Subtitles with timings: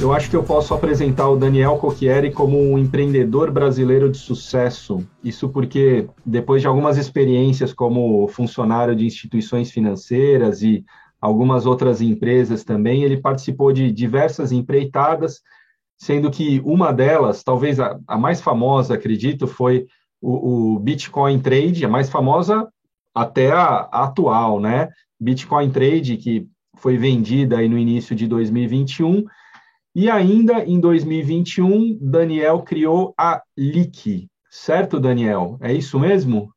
[0.00, 5.06] Eu acho que eu posso apresentar o Daniel Cocchieri como um empreendedor brasileiro de sucesso.
[5.22, 10.86] Isso porque, depois de algumas experiências como funcionário de instituições financeiras e
[11.20, 15.42] algumas outras empresas também, ele participou de diversas empreitadas,
[15.98, 19.86] sendo que uma delas, talvez a, a mais famosa, acredito, foi
[20.18, 22.66] o, o, Bitcoin Trade, a mais famosa
[23.14, 24.88] até a, a atual, né?
[25.20, 26.48] Bitcoin Trade, que
[26.78, 29.26] foi vendida aí no início de 2021
[29.94, 35.58] e ainda em 2021, Daniel criou a LIC, certo, Daniel?
[35.60, 36.52] É isso mesmo?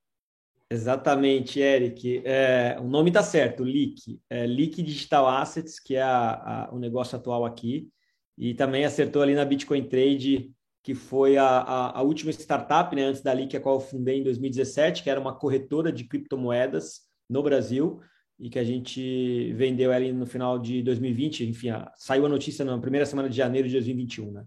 [0.70, 2.22] Exatamente, Eric.
[2.26, 4.20] É, o nome está certo, LIC.
[4.30, 7.90] É Digital Assets, que é a, a, o negócio atual aqui.
[8.38, 13.04] E também acertou ali na Bitcoin Trade, que foi a, a, a última startup, né,
[13.04, 17.02] antes da LIC, a qual eu fundei em 2017, que era uma corretora de criptomoedas
[17.30, 18.02] no Brasil
[18.40, 21.48] e que a gente vendeu ela no final de 2020.
[21.48, 24.44] Enfim, saiu a notícia na primeira semana de janeiro de 2021, né?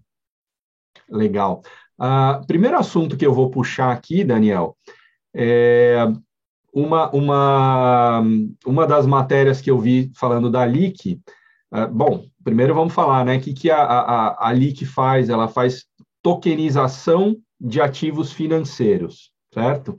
[1.08, 1.62] Legal.
[1.98, 4.76] Uh, primeiro assunto que eu vou puxar aqui, Daniel,
[5.34, 5.96] é
[6.72, 8.22] uma, uma,
[8.66, 11.20] uma das matérias que eu vi falando da LIC.
[11.72, 13.36] Uh, bom, primeiro vamos falar, né?
[13.36, 15.28] O que, que a, a, a LIC faz?
[15.28, 15.86] Ela faz
[16.22, 19.96] tokenização de ativos financeiros, certo?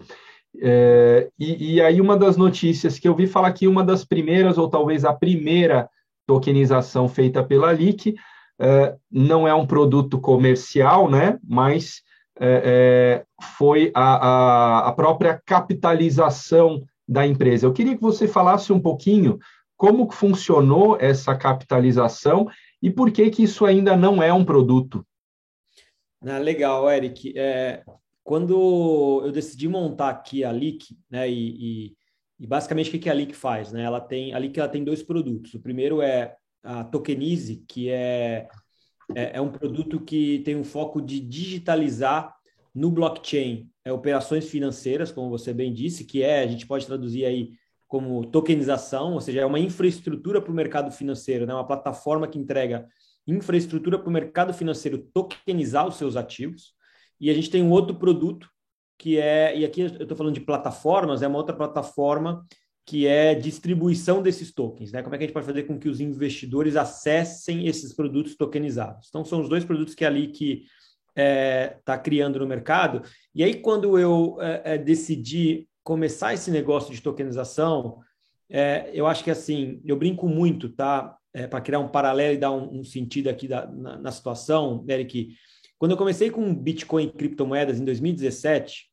[0.61, 4.57] É, e, e, aí, uma das notícias que eu vi falar que uma das primeiras,
[4.57, 5.89] ou talvez a primeira
[6.25, 8.15] tokenização feita pela LIC,
[8.59, 11.37] é, não é um produto comercial, né?
[11.47, 12.01] Mas
[12.39, 13.25] é, é
[13.57, 17.65] foi a, a, a, própria capitalização da empresa.
[17.65, 19.37] Eu queria que você falasse um pouquinho
[19.75, 22.47] como funcionou essa capitalização
[22.81, 25.05] e por que, que isso ainda não é um produto.
[26.25, 27.33] Ah, legal, Eric.
[27.37, 27.83] É,
[28.27, 31.97] quando eu decidi montar aqui a Leak, né, e, e,
[32.41, 33.83] e basicamente o que a Leak faz, né?
[33.83, 35.53] Ela tem a Leak ela tem dois produtos.
[35.53, 38.49] O primeiro é a Tokenize, que é,
[39.15, 42.35] é, é um produto que tem um foco de digitalizar
[42.75, 47.23] no blockchain é, operações financeiras, como você bem disse, que é a gente pode traduzir
[47.23, 47.53] aí
[47.87, 51.53] como tokenização, ou seja, é uma infraestrutura para o mercado financeiro, né?
[51.53, 52.89] uma plataforma que entrega
[53.25, 56.75] infraestrutura para o mercado financeiro tokenizar os seus ativos.
[57.19, 58.49] E a gente tem um outro produto
[58.97, 62.45] que é, e aqui eu estou falando de plataformas, é uma outra plataforma
[62.85, 65.03] que é distribuição desses tokens, né?
[65.03, 69.07] Como é que a gente pode fazer com que os investidores acessem esses produtos tokenizados?
[69.09, 70.63] Então, são os dois produtos que é ali que
[71.09, 73.01] está é, tá criando no mercado.
[73.35, 77.99] E aí, quando eu é, é, decidi começar esse negócio de tokenização,
[78.49, 81.17] é, eu acho que assim, eu brinco muito, tá?
[81.33, 84.85] É, Para criar um paralelo e dar um, um sentido aqui da, na, na situação,
[84.87, 85.35] Eric,
[85.77, 88.85] quando eu comecei com Bitcoin e criptomoedas em 2017,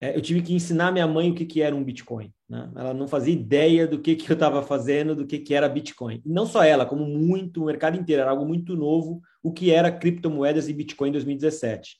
[0.00, 2.32] é, eu tive que ensinar minha mãe o que, que era um Bitcoin.
[2.48, 2.70] Né?
[2.74, 6.20] Ela não fazia ideia do que, que eu estava fazendo, do que, que era Bitcoin.
[6.26, 9.70] E não só ela, como muito, o mercado inteiro, era algo muito novo, o que
[9.70, 11.96] era criptomoedas e Bitcoin em 2017.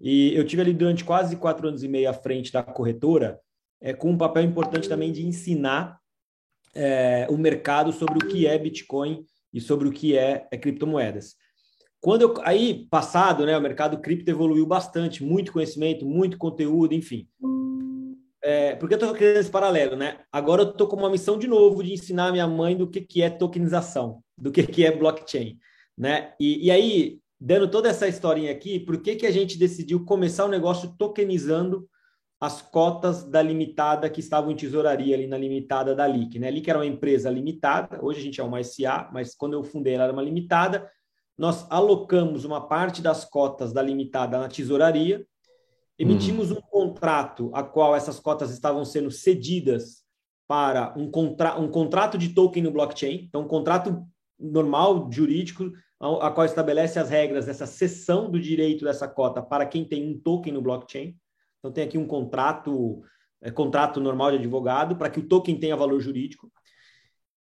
[0.00, 3.38] E eu tive ali durante quase quatro anos e meio à frente da corretora,
[3.80, 5.98] é, com um papel importante também de ensinar
[6.74, 11.34] é, o mercado sobre o que é Bitcoin e sobre o que é, é criptomoedas.
[12.02, 17.28] Quando eu, aí, passado, né, o mercado cripto evoluiu bastante, muito conhecimento, muito conteúdo, enfim.
[18.42, 20.18] É, porque eu estou criando esse paralelo, né?
[20.32, 23.22] Agora eu estou com uma missão de novo de ensinar minha mãe do que, que
[23.22, 25.56] é tokenização, do que, que é blockchain,
[25.96, 26.32] né?
[26.40, 30.44] E, e aí, dando toda essa historinha aqui, por que, que a gente decidiu começar
[30.44, 31.88] o negócio tokenizando
[32.40, 36.48] as cotas da limitada que estavam em tesouraria ali na limitada da LIC, né?
[36.48, 39.62] A LIC era uma empresa limitada, hoje a gente é uma SA, mas quando eu
[39.62, 40.90] fundei ela era uma limitada,
[41.42, 45.26] nós alocamos uma parte das cotas da limitada na tesouraria,
[45.98, 46.58] emitimos uhum.
[46.58, 50.04] um contrato a qual essas cotas estavam sendo cedidas
[50.46, 54.06] para um, contra um contrato de token no blockchain, então um contrato
[54.38, 59.66] normal, jurídico, a, a qual estabelece as regras dessa cessão do direito dessa cota para
[59.66, 61.16] quem tem um token no blockchain.
[61.58, 63.02] Então tem aqui um contrato,
[63.40, 66.52] é, contrato normal de advogado para que o token tenha valor jurídico.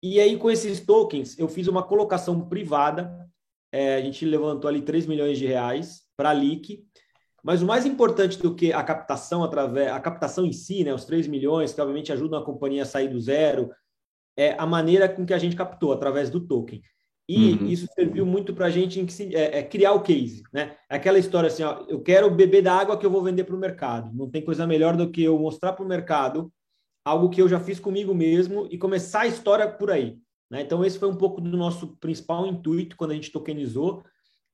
[0.04, 3.28] E aí, com esses tokens, eu fiz uma colocação privada
[3.72, 6.84] é, a gente levantou ali 3 milhões de reais para a LIC,
[7.44, 11.06] mas o mais importante do que a captação através, a captação em si, né, os
[11.06, 13.70] 3 milhões, que obviamente ajudam a companhia a sair do zero,
[14.36, 16.82] é a maneira com que a gente captou, através do token.
[17.30, 17.68] E uhum.
[17.68, 20.78] isso serviu muito para a gente em, é, é, criar o case, né?
[20.88, 23.60] Aquela história assim, ó, eu quero beber da água que eu vou vender para o
[23.60, 24.10] mercado.
[24.14, 26.52] Não tem coisa melhor do que eu mostrar para o mercado
[27.04, 30.18] algo que eu já fiz comigo mesmo e começar a história por aí.
[30.50, 30.62] Né?
[30.62, 34.04] Então, esse foi um pouco do nosso principal intuito quando a gente tokenizou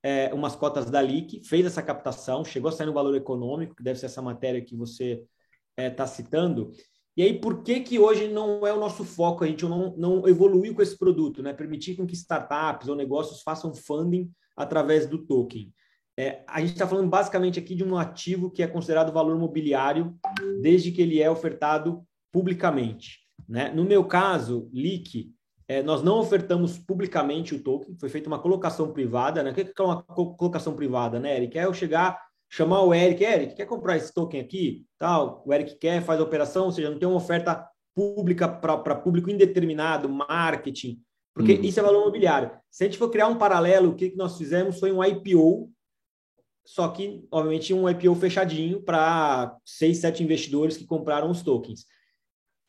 [0.03, 3.83] é, umas cotas da LIC, fez essa captação, chegou a sair no valor econômico, que
[3.83, 6.71] deve ser essa matéria que você está é, tá citando.
[7.15, 9.43] E aí, por que, que hoje não é o nosso foco?
[9.43, 11.53] A gente não, não evoluiu com esse produto, né?
[11.53, 15.71] Permitir com que startups ou negócios façam funding através do token?
[16.17, 20.15] É, a gente está falando basicamente aqui de um ativo que é considerado valor mobiliário
[20.61, 23.19] desde que ele é ofertado publicamente.
[23.47, 23.71] Né?
[23.71, 25.31] No meu caso, LIC,
[25.67, 29.41] é, nós não ofertamos publicamente o token, foi feita uma colocação privada.
[29.41, 29.51] Né?
[29.51, 31.57] O que é uma colocação privada, né, Eric?
[31.57, 32.19] É eu chegar,
[32.49, 34.85] chamar o Eric, Eric, quer comprar esse token aqui?
[34.99, 38.95] Tal, o Eric quer, faz a operação, ou seja, não tem uma oferta pública para
[38.95, 40.99] público indeterminado, marketing,
[41.33, 41.61] porque uhum.
[41.61, 42.51] isso é valor imobiliário.
[42.69, 45.71] Se a gente for criar um paralelo, o que, que nós fizemos foi um IPO,
[46.65, 51.85] só que, obviamente, um IPO fechadinho para seis, sete investidores que compraram os tokens.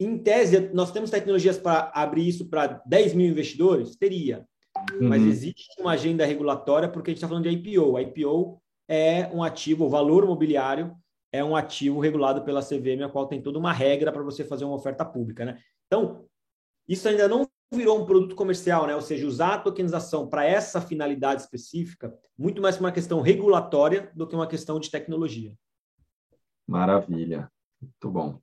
[0.01, 3.97] Em tese, nós temos tecnologias para abrir isso para 10 mil investidores?
[3.97, 4.47] Teria.
[4.93, 5.09] Uhum.
[5.09, 7.97] Mas existe uma agenda regulatória porque a gente está falando de IPO.
[7.97, 10.95] A IPO é um ativo, o valor mobiliário
[11.33, 14.65] é um ativo regulado pela CVM, a qual tem toda uma regra para você fazer
[14.65, 15.45] uma oferta pública.
[15.45, 15.59] Né?
[15.87, 16.25] Então,
[16.89, 18.95] isso ainda não virou um produto comercial, né?
[18.95, 24.29] ou seja, usar a tokenização para essa finalidade específica, muito mais uma questão regulatória do
[24.29, 25.53] que uma questão de tecnologia.
[26.69, 27.51] Maravilha,
[27.83, 28.39] muito bom.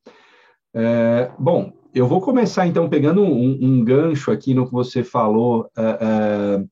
[0.73, 5.69] É, bom, eu vou começar então pegando um, um gancho aqui no que você falou
[5.77, 6.63] é, é,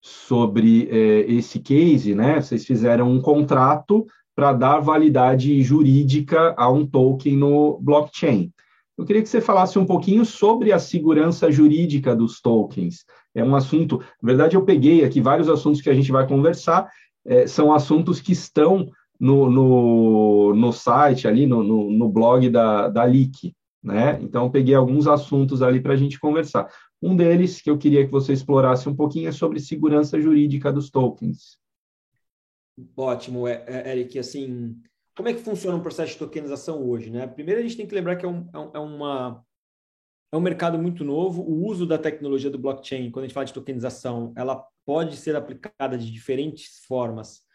[0.00, 2.40] sobre é, esse case, né?
[2.40, 8.52] Vocês fizeram um contrato para dar validade jurídica a um token no blockchain.
[8.98, 13.04] Eu queria que você falasse um pouquinho sobre a segurança jurídica dos tokens.
[13.34, 16.88] É um assunto, na verdade, eu peguei aqui vários assuntos que a gente vai conversar,
[17.24, 22.88] é, são assuntos que estão no, no, no site, ali no, no, no blog da,
[22.88, 24.18] da LIC, né?
[24.20, 26.68] Então, peguei alguns assuntos ali para a gente conversar.
[27.00, 30.90] Um deles que eu queria que você explorasse um pouquinho é sobre segurança jurídica dos
[30.90, 31.58] tokens.
[32.96, 34.18] Ótimo, é, é, Eric.
[34.18, 34.76] Assim,
[35.16, 37.10] como é que funciona um processo de tokenização hoje?
[37.10, 37.26] Né?
[37.26, 39.44] Primeiro, a gente tem que lembrar que é, um, é, é, uma,
[40.32, 41.42] é um mercado muito novo.
[41.42, 45.36] O uso da tecnologia do blockchain, quando a gente fala de tokenização, ela pode ser
[45.36, 47.45] aplicada de diferentes formas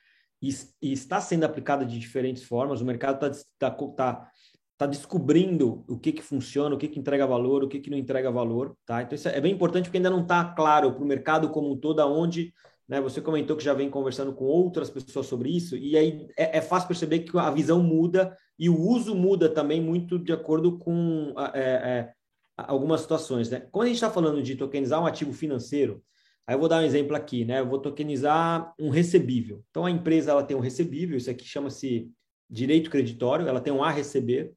[0.42, 0.50] e,
[0.82, 2.82] está sendo aplicada de diferentes formas.
[2.82, 4.32] O mercado está tá, tá,
[4.78, 7.98] tá descobrindo o que, que funciona, o que, que entrega valor, o que, que não
[7.98, 8.76] entrega valor.
[8.86, 9.02] Tá?
[9.02, 11.78] Então, isso é bem importante porque ainda não está claro para o mercado como um
[11.78, 12.54] todo aonde
[12.92, 13.00] né?
[13.00, 16.62] Você comentou que já vem conversando com outras pessoas sobre isso, e aí é, é
[16.62, 21.34] fácil perceber que a visão muda e o uso muda também muito de acordo com
[21.54, 22.14] é, é,
[22.58, 23.50] algumas situações.
[23.50, 23.66] Né?
[23.72, 26.04] Quando a gente está falando de tokenizar um ativo financeiro,
[26.46, 27.60] aí eu vou dar um exemplo aqui, né?
[27.60, 29.64] Eu vou tokenizar um recebível.
[29.70, 32.10] Então a empresa ela tem um recebível, isso aqui chama-se
[32.50, 34.54] direito creditório, ela tem um a receber,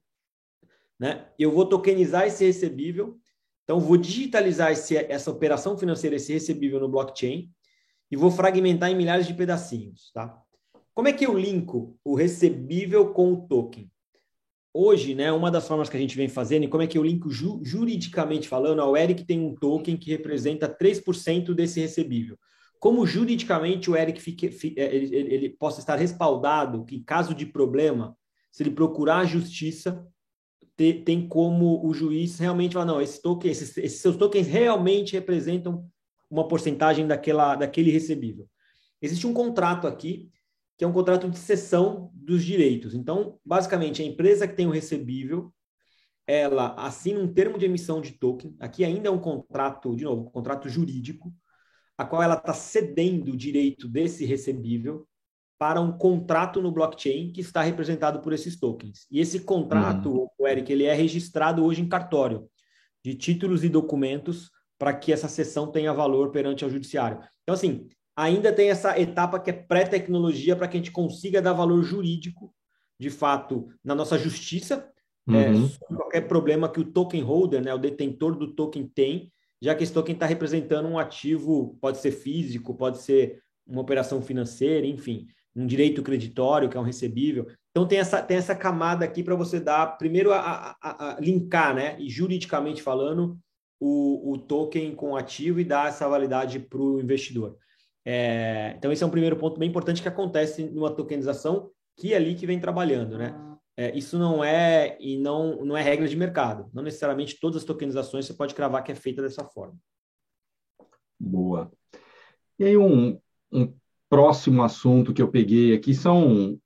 [0.99, 1.29] né?
[1.37, 3.17] Eu vou tokenizar esse recebível,
[3.63, 7.49] então vou digitalizar esse, essa operação financeira, esse recebível no blockchain
[8.11, 10.41] e vou fragmentar em milhares de pedacinhos, tá?
[10.93, 13.91] Como é que eu linko o recebível com o token?
[14.77, 17.03] Hoje, né, uma das formas que a gente vem fazendo, e como é que eu
[17.03, 22.37] linko ju juridicamente falando, o Eric tem um token que representa 3% desse recebível.
[22.77, 27.01] Como juridicamente o Eric fique, fique, é, ele, ele, ele possa estar respaldado que, em
[27.01, 28.17] caso de problema,
[28.51, 30.05] se ele procurar a justiça,
[30.75, 35.13] te, tem como o juiz realmente falar, não, esse token, esses, esses seus tokens realmente
[35.13, 35.85] representam
[36.29, 38.45] uma porcentagem daquela, daquele recebível.
[39.01, 40.29] Existe um contrato aqui,
[40.77, 42.93] que é um contrato de cessão dos direitos.
[42.93, 45.53] Então, basicamente, a empresa que tem o recebível,
[46.27, 48.55] ela assina um termo de emissão de token.
[48.59, 51.33] Aqui ainda é um contrato, de novo, um contrato jurídico,
[51.97, 55.07] a qual ela está cedendo o direito desse recebível
[55.57, 59.05] para um contrato no blockchain que está representado por esses tokens.
[59.09, 60.27] E esse contrato, uhum.
[60.37, 62.49] o Eric, ele é registrado hoje em cartório
[63.03, 67.19] de títulos e documentos para que essa sessão tenha valor perante ao judiciário.
[67.43, 71.53] Então, assim, ainda tem essa etapa que é pré-tecnologia para que a gente consiga dar
[71.53, 72.53] valor jurídico,
[72.99, 74.89] de fato, na nossa justiça,
[75.27, 75.65] é, uhum.
[75.65, 79.31] é, qualquer problema que o token holder, né, o detentor do token tem,
[79.61, 84.21] já que esse token está representando um ativo, pode ser físico, pode ser uma operação
[84.21, 87.47] financeira, enfim, um direito creditório, que é um recebível.
[87.71, 91.73] Então tem essa, tem essa camada aqui para você dar, primeiro, a, a, a, linkar,
[91.73, 93.37] né, e juridicamente falando,
[93.79, 97.57] o, o token com ativo e dar essa validade para o investidor.
[98.05, 102.17] É, então, esse é um primeiro ponto bem importante que acontece numa tokenização que é
[102.17, 103.33] ali que vem trabalhando, né?
[103.77, 106.69] É, isso não é e não, não é regra de mercado.
[106.73, 109.75] Não necessariamente todas as tokenizações você pode cravar que é feita dessa forma.
[111.19, 111.71] Boa.
[112.59, 113.19] E aí um,
[113.51, 113.73] um
[114.09, 116.57] próximo assunto que eu peguei aqui são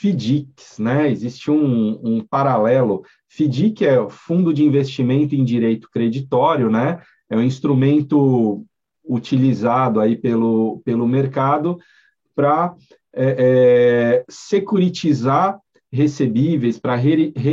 [0.00, 1.10] FDICs, né?
[1.10, 3.02] Existe um, um paralelo.
[3.30, 7.02] FDIC é Fundo de Investimento em Direito Creditório, né?
[7.30, 8.66] É um instrumento
[9.08, 11.78] utilizado aí pelo, pelo mercado
[12.34, 12.74] para
[13.14, 15.58] é, é, securitizar
[15.90, 16.96] recebíveis, para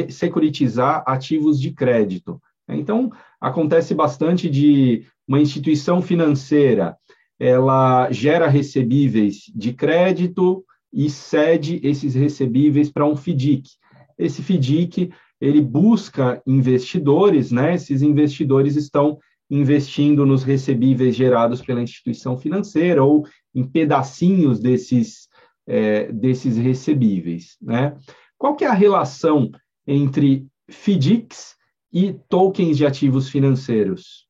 [0.10, 2.42] securitizar ativos de crédito.
[2.68, 6.98] Então, acontece bastante de uma instituição financeira
[7.40, 13.70] ela gera recebíveis de crédito e cede esses recebíveis para um FDIC.
[14.18, 17.76] Esse FDIC ele busca investidores, né?
[17.76, 25.28] Esses investidores estão investindo nos recebíveis gerados pela instituição financeira ou em pedacinhos desses,
[25.68, 27.96] é, desses recebíveis, né?
[28.38, 29.52] Qual que é a relação
[29.88, 31.56] entre FDICs
[31.94, 34.28] e tokens de ativos financeiros?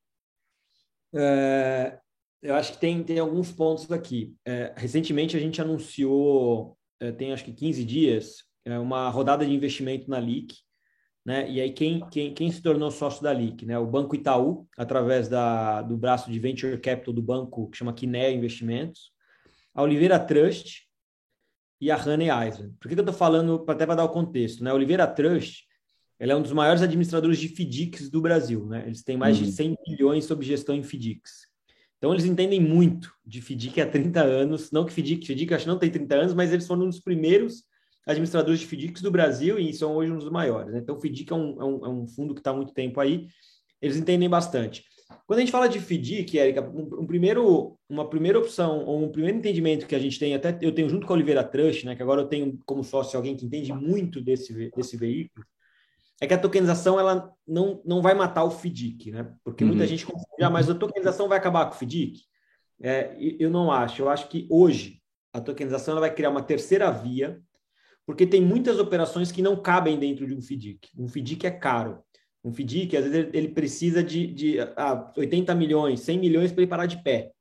[1.13, 1.97] É,
[2.41, 4.35] eu acho que tem, tem alguns pontos aqui.
[4.45, 9.53] É, recentemente a gente anunciou, é, tem acho que 15 dias, é, uma rodada de
[9.53, 10.55] investimento na LIC,
[11.25, 11.49] né?
[11.49, 13.77] E aí quem, quem, quem se tornou sócio da LIC, né?
[13.79, 18.31] O Banco Itaú, através da, do braço de Venture Capital do banco que chama Kinea
[18.31, 19.11] Investimentos,
[19.73, 20.85] a Oliveira Trust
[21.81, 22.75] e a Honey Island.
[22.79, 24.69] Por que, que eu estou falando, até para dar o contexto, né?
[24.69, 25.65] A Oliveira Trust
[26.17, 28.83] ela é um dos maiores administradores de FDICs do Brasil, né?
[28.85, 29.43] Eles têm mais uhum.
[29.43, 31.47] de 100 bilhões sob gestão em FDICs.
[31.97, 34.71] Então, eles entendem muito de FDIC há 30 anos.
[34.71, 36.99] Não que FDIC, FDIC acho que não tem 30 anos, mas eles foram um dos
[36.99, 37.63] primeiros
[38.05, 40.73] administradores de FDICs do Brasil e são hoje um dos maiores.
[40.73, 40.79] Né?
[40.79, 42.99] Então, o FDIC é um, é um, é um fundo que está há muito tempo
[42.99, 43.27] aí.
[43.81, 44.83] Eles entendem bastante.
[45.27, 49.11] Quando a gente fala de FDIC, Érica, um, um, primeiro, uma primeira opção, ou um
[49.11, 51.95] primeiro entendimento que a gente tem, até eu tenho junto com a Oliveira Trust, né,
[51.95, 55.45] que agora eu tenho como sócio alguém que entende muito desse, desse veículo,
[56.21, 59.33] é que a tokenização ela não, não vai matar o FDIC, né?
[59.43, 59.71] Porque uhum.
[59.71, 62.21] muita gente confunde, ah, mas a tokenização vai acabar com o FDIC?
[62.81, 64.01] É, eu não acho.
[64.01, 65.01] Eu acho que hoje
[65.33, 67.41] a tokenização ela vai criar uma terceira via,
[68.05, 70.89] porque tem muitas operações que não cabem dentro de um FDIC.
[70.97, 72.03] Um FDIC é caro.
[72.43, 76.69] Um FDIC, às vezes, ele precisa de, de ah, 80 milhões, 100 milhões para ele
[76.69, 77.31] parar de pé.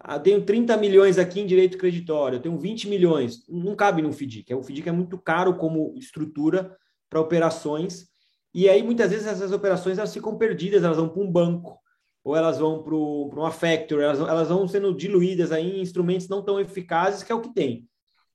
[0.00, 3.44] Ah, tenho 30 milhões aqui em direito creditório, tenho 20 milhões.
[3.48, 4.54] Não cabe num FDIC.
[4.54, 6.74] O FDIC é muito caro como estrutura
[7.10, 8.06] para operações.
[8.54, 11.78] E aí, muitas vezes, essas operações elas ficam perdidas, elas vão para um banco,
[12.24, 16.42] ou elas vão para uma factory, elas, elas vão sendo diluídas aí em instrumentos não
[16.42, 17.86] tão eficazes, que é o que tem.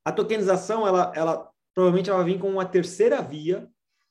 [0.06, 3.68] A tokenização, ela, ela provavelmente ela vai vir com uma terceira via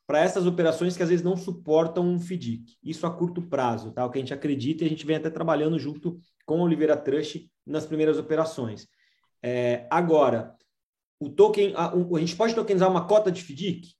[0.06, 2.76] para essas operações que às vezes não suportam um FDIC.
[2.82, 4.04] Isso a curto prazo, tá?
[4.04, 6.96] O que a gente acredita e a gente vem até trabalhando junto com a Oliveira
[6.96, 8.88] Trust nas primeiras operações.
[9.42, 10.54] É, agora,
[11.18, 13.94] o token, a, a, gente pode tokenizar uma cota de FDIC?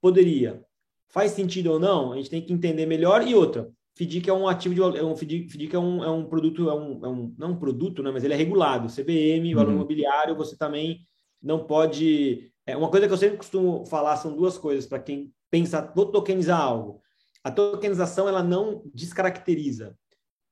[0.00, 0.62] Poderia.
[1.08, 2.12] Faz sentido ou não?
[2.12, 3.26] A gente tem que entender melhor.
[3.26, 6.26] E outra, FDIC é um ativo de é um FDIC, FDIC é um, é um
[6.26, 8.88] produto, é um, é um não um produto, né, mas ele é regulado.
[8.88, 9.76] CVM, valor uhum.
[9.76, 11.06] imobiliário, você também
[11.42, 12.52] não pode.
[12.66, 16.06] É uma coisa que eu sempre costumo falar são duas coisas para quem pensa vou
[16.06, 17.00] tokenizar algo.
[17.44, 19.96] A tokenização ela não descaracteriza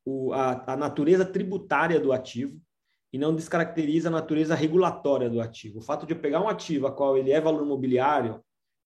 [0.05, 2.61] o, a, a natureza tributária do ativo
[3.13, 5.79] e não descaracteriza a natureza regulatória do ativo.
[5.79, 8.41] O fato de eu pegar um ativo a qual ele é valor imobiliário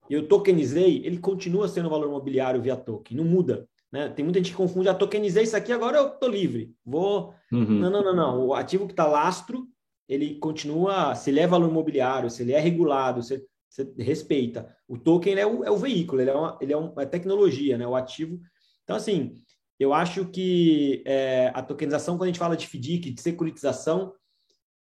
[0.09, 3.69] eu tokenizei, ele continua sendo valor imobiliário via token, não muda.
[3.93, 4.09] Né?
[4.09, 6.75] Tem muita gente que confunde, ah, tokenizei isso aqui, agora eu estou livre.
[6.85, 7.35] Vou.
[7.53, 7.79] Uhum.
[7.79, 8.47] Não, não, não, não.
[8.47, 9.67] O ativo que está lastro,
[10.09, 14.75] ele continua, se ele é valor imobiliário, se ele é regulado, você, você respeita.
[14.89, 17.77] O token é o, é o veículo, ele é uma, ele é uma é tecnologia,
[17.77, 17.87] né?
[17.87, 18.41] o ativo.
[18.85, 19.35] Então, assim,
[19.79, 24.15] eu acho que é, a tokenização, quando a gente fala de FDIC, de securitização,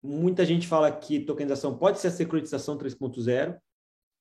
[0.02, 3.58] muita gente fala que tokenização pode ser a securitização 3.0,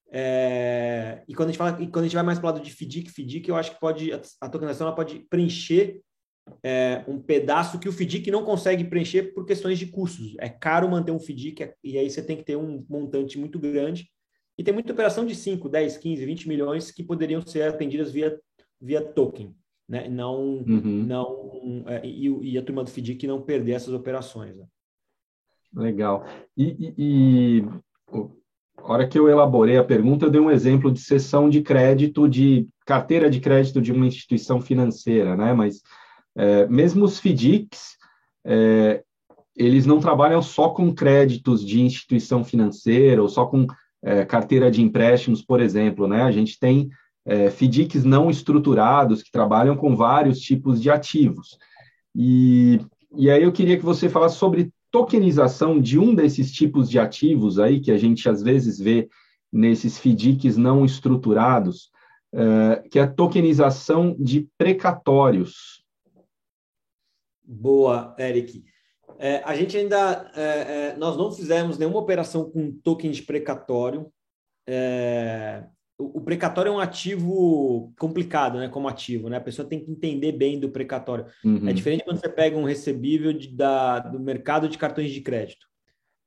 [0.09, 2.63] é, e quando a gente fala, e quando a gente vai mais para o lado
[2.63, 6.01] de FDIC, FDIC, eu acho que pode a tokenização ela pode preencher
[6.63, 10.35] é, um pedaço que o FDIC não consegue preencher por questões de custos.
[10.39, 14.09] É caro manter um FDIC e aí você tem que ter um montante muito grande.
[14.57, 18.39] E tem muita operação de 5, 10, 15, 20 milhões que poderiam ser atendidas via,
[18.81, 19.55] via token.
[19.87, 20.09] Né?
[20.09, 21.05] Não, uhum.
[21.05, 24.55] não, é, e, e, a turma do FDIC não perder essas operações.
[24.57, 24.65] Né?
[25.73, 26.25] Legal.
[26.57, 27.65] E, e, e
[28.77, 32.27] a hora que eu elaborei a pergunta, eu dei um exemplo de cessão de crédito,
[32.27, 35.53] de carteira de crédito de uma instituição financeira, né?
[35.53, 35.81] Mas
[36.37, 37.97] é, mesmo os FDICs,
[38.45, 39.03] é,
[39.55, 43.65] eles não trabalham só com créditos de instituição financeira ou só com
[44.03, 46.21] é, carteira de empréstimos, por exemplo, né?
[46.21, 46.89] A gente tem
[47.25, 51.57] é, FDICs não estruturados que trabalham com vários tipos de ativos.
[52.15, 52.79] E,
[53.15, 57.59] e aí eu queria que você falasse sobre tokenização de um desses tipos de ativos
[57.59, 59.09] aí que a gente às vezes vê
[59.51, 61.89] nesses FDICs não estruturados,
[62.33, 65.83] uh, que é a tokenização de precatórios.
[67.47, 68.65] Boa, Eric.
[69.17, 74.11] É, a gente ainda é, é, nós não fizemos nenhuma operação com token de precatório.
[74.67, 75.63] É,
[75.97, 78.67] o, precatório é um ativo complicado, né?
[78.67, 79.37] Como ativo, né?
[79.37, 81.25] A pessoa tem que entender bem do precatório.
[81.43, 81.67] Uhum.
[81.69, 85.65] É diferente quando você pega um recebível de, da, do mercado de cartões de crédito.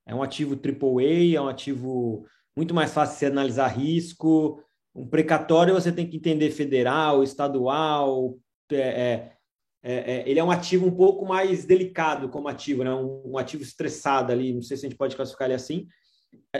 [0.06, 4.60] É um ativo AAA, é um ativo muito mais fácil de se analisar risco.
[4.94, 8.36] Um precatório você tem que entender federal, estadual,
[8.72, 9.32] é,
[9.82, 12.92] é, é, ele é um ativo um pouco mais delicado como ativo, né?
[12.94, 15.86] Um, um, ativo estressado ali, não sei se a gente pode classificar ele assim.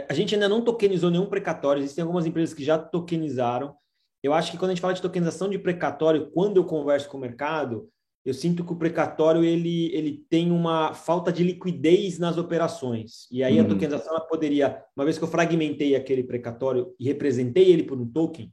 [0.09, 3.75] A gente ainda não tokenizou nenhum precatório, existem algumas empresas que já tokenizaram.
[4.23, 7.17] Eu acho que quando a gente fala de tokenização de precatório, quando eu converso com
[7.17, 7.89] o mercado,
[8.23, 13.27] eu sinto que o precatório ele, ele tem uma falta de liquidez nas operações.
[13.31, 13.65] E aí uhum.
[13.65, 17.99] a tokenização ela poderia, uma vez que eu fragmentei aquele precatório e representei ele por
[17.99, 18.51] um token,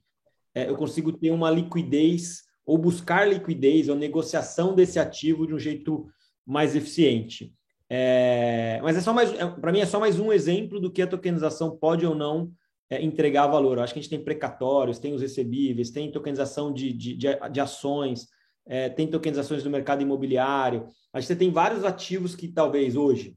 [0.54, 5.58] é, eu consigo ter uma liquidez ou buscar liquidez ou negociação desse ativo de um
[5.58, 6.06] jeito
[6.46, 7.54] mais eficiente.
[7.90, 11.00] É, mas é só mais, é, para mim é só mais um exemplo do que
[11.00, 12.52] a tokenização pode ou não
[12.90, 13.78] é, entregar valor.
[13.78, 17.28] Eu acho que a gente tem precatórios, tem os recebíveis, tem tokenização de, de, de,
[17.50, 18.28] de ações
[18.68, 20.86] é, tem tokenizações do mercado imobiliário.
[21.12, 23.34] A gente tem vários ativos que talvez hoje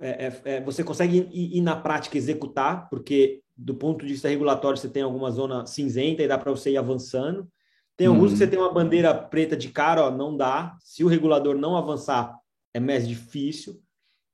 [0.00, 4.76] é, é, você consegue ir, ir, na prática executar, porque do ponto de vista regulatório
[4.76, 7.48] você tem alguma zona cinzenta e dá para você ir avançando.
[7.96, 8.50] Tem alguns que você uhum.
[8.50, 10.76] tem uma bandeira preta de cara, ó, não dá.
[10.80, 12.38] Se o regulador não avançar,
[12.74, 13.80] é mais difícil.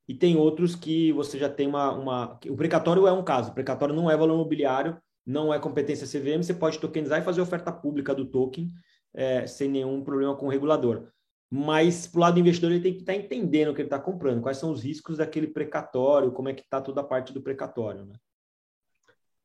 [0.08, 2.40] E tem outros que você já tem uma, uma.
[2.48, 3.50] O precatório é um caso.
[3.50, 6.42] O precatório não é valor imobiliário, não é competência CVM.
[6.42, 8.72] Você pode tokenizar e fazer oferta pública do token
[9.14, 11.08] é, sem nenhum problema com o regulador.
[11.48, 13.86] Mas, para o lado do investidor, ele tem que estar tá entendendo o que ele
[13.86, 17.32] está comprando, quais são os riscos daquele precatório, como é que está toda a parte
[17.32, 18.06] do precatório.
[18.06, 18.14] Né?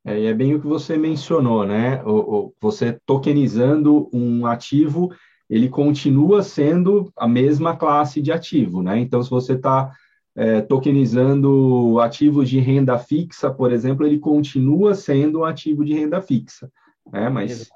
[0.08, 2.02] É, e é bem o que você mencionou, né?
[2.06, 5.14] O, o, você tokenizando um ativo,
[5.50, 8.98] ele continua sendo a mesma classe de ativo, né?
[8.98, 9.92] Então, se você está
[10.34, 16.22] é, tokenizando ativos de renda fixa, por exemplo, ele continua sendo um ativo de renda
[16.22, 16.72] fixa,
[17.12, 17.28] né?
[17.28, 17.68] Mas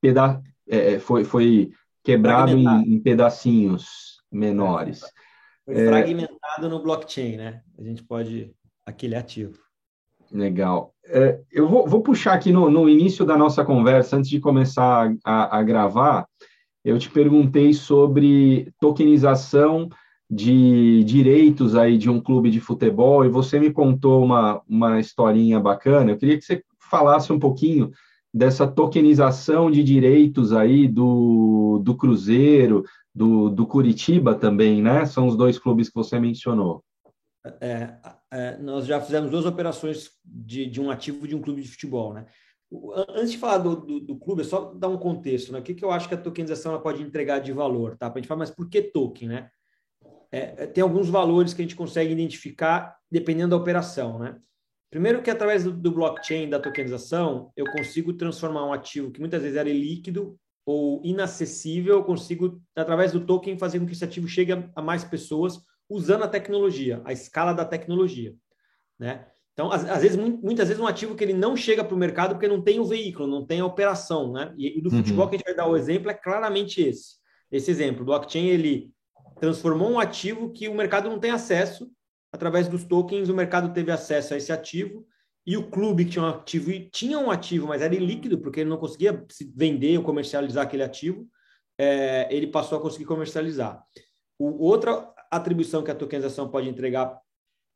[0.00, 1.72] peda é, é, foi, foi
[2.04, 5.00] quebrado em, em, pedacinhos menores.
[5.64, 7.62] Foi fragmentado no blockchain, né?
[7.76, 8.54] A gente pode
[8.86, 9.63] aquele ativo.
[10.34, 10.92] Legal.
[11.06, 15.14] É, eu vou, vou, puxar aqui no, no, início da nossa conversa, antes de começar
[15.24, 16.26] a, a, gravar,
[16.84, 19.88] eu te perguntei sobre tokenização
[20.28, 25.60] de direitos aí de um clube de futebol e você me contou uma, uma historinha
[25.60, 26.10] bacana.
[26.10, 27.92] Eu queria que você falasse um pouquinho
[28.32, 32.82] dessa tokenização de direitos aí do, do Cruzeiro,
[33.14, 35.06] do, do Curitiba também, né?
[35.06, 36.82] São os dois clubes que você mencionou.
[37.60, 37.94] É,
[38.32, 40.10] é, nós já fizemos duas operações
[40.44, 42.26] de, de um ativo de um clube de futebol, né?
[43.08, 45.60] Antes de falar do, do, do, clube, é só dar um contexto, né?
[45.60, 48.10] O que, que eu acho que a tokenização pode entregar de valor, tá?
[48.10, 49.50] Para a gente falar, mas por que token, né?
[50.32, 54.36] É, é, tem alguns valores que a gente consegue identificar dependendo da operação, né?
[54.90, 59.42] Primeiro que através do, do, blockchain, da tokenização, eu consigo transformar um ativo que muitas
[59.42, 64.26] vezes era líquido ou inacessível, eu consigo, através do token, fazer com que esse ativo
[64.26, 68.34] chegue a mais pessoas usando a tecnologia, a escala da tecnologia,
[68.98, 69.26] né?
[69.54, 72.34] Então, às, às vezes, muitas vezes um ativo que ele não chega para o mercado
[72.34, 74.52] porque não tem o veículo, não tem a operação, né?
[74.58, 74.98] E, e do uhum.
[74.98, 77.14] futebol que a gente vai dar o exemplo é claramente esse.
[77.50, 78.90] Esse exemplo, o blockchain, ele
[79.40, 81.88] transformou um ativo que o mercado não tem acesso
[82.32, 85.06] através dos tokens, o mercado teve acesso a esse ativo
[85.46, 88.70] e o clube que tinha um ativo tinha um ativo, mas era ilíquido, porque ele
[88.70, 91.28] não conseguia vender ou comercializar aquele ativo,
[91.78, 93.80] é, ele passou a conseguir comercializar.
[94.36, 97.20] O, outra atribuição que a tokenização pode entregar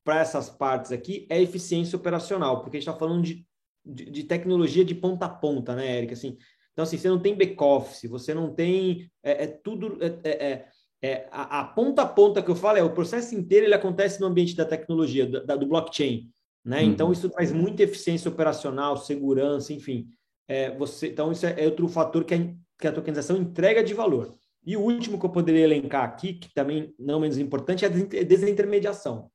[0.08, 3.44] para essas partes aqui é eficiência operacional, porque a gente está falando de,
[3.84, 6.14] de, de, tecnologia de ponta a ponta, né, Eric?
[6.14, 6.38] Assim,
[6.72, 9.10] então, assim, você não tem back-office, você não tem.
[9.22, 9.98] É, é tudo.
[10.00, 10.68] É, é, é
[11.00, 14.20] é, a, a, ponta a ponta que eu falo é o processo inteiro ele acontece
[14.20, 16.28] no ambiente da tecnologia, da, do blockchain.
[16.64, 16.80] Né?
[16.80, 16.88] Uhum.
[16.88, 20.08] Então, isso traz muita eficiência operacional, segurança, enfim.
[20.48, 22.38] É, você, então, isso é, é outro fator que a,
[22.80, 24.34] que a tokenização entrega de valor.
[24.66, 28.24] E o último que eu poderia elencar aqui, que também não menos importante, é a
[28.24, 29.30] desintermediação.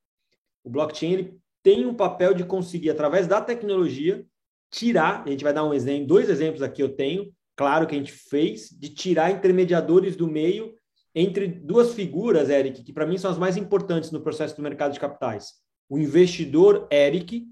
[0.63, 4.25] O blockchain ele tem um papel de conseguir, através da tecnologia,
[4.69, 7.97] tirar, a gente vai dar um exemplo, dois exemplos aqui eu tenho, claro que a
[7.97, 10.73] gente fez, de tirar intermediadores do meio
[11.15, 14.93] entre duas figuras, Eric, que para mim são as mais importantes no processo do mercado
[14.93, 15.53] de capitais:
[15.87, 17.45] o investidor Eric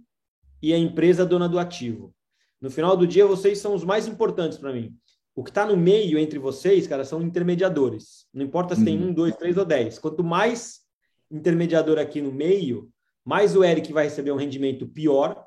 [0.62, 2.14] e a empresa dona do ativo.
[2.60, 4.96] No final do dia, vocês são os mais importantes para mim.
[5.36, 8.28] O que está no meio entre vocês, cara, são intermediadores.
[8.34, 8.86] Não importa se uhum.
[8.86, 9.98] tem um, dois, três ou dez.
[9.98, 10.82] Quanto mais
[11.32, 12.92] intermediador aqui no meio,
[13.26, 15.46] mais o Eric vai receber um rendimento pior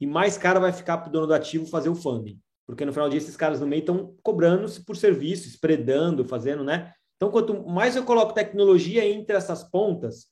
[0.00, 2.40] e mais cara vai ficar para o dono do ativo fazer o funding.
[2.66, 6.64] Porque no final do dia, esses caras no meio estão cobrando-se por serviço, spreadando, fazendo,
[6.64, 6.92] né?
[7.16, 10.26] Então, quanto mais eu coloco tecnologia entre essas pontas,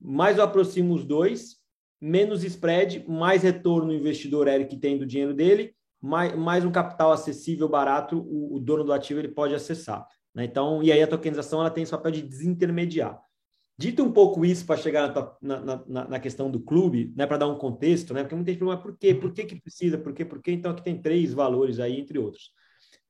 [0.00, 1.56] mais eu aproximo os dois,
[2.00, 7.10] menos spread, mais retorno o investidor Eric tem do dinheiro dele, mais, mais um capital
[7.10, 10.06] acessível, barato, o, o dono do ativo ele pode acessar.
[10.32, 10.44] Né?
[10.44, 13.20] Então, e aí a tokenização ela tem esse papel de desintermediar.
[13.78, 17.36] Dito um pouco isso para chegar na, na, na, na, questão do clube, né, para
[17.36, 20.12] dar um contexto, né, porque muita gente pergunta por quê, por que, que precisa, por
[20.12, 20.50] quê, por quê?
[20.50, 22.50] Então aqui tem três valores aí, entre outros.